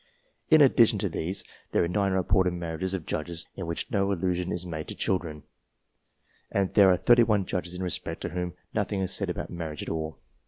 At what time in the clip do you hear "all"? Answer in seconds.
9.89-10.17